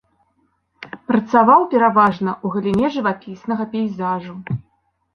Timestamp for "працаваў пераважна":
1.11-2.31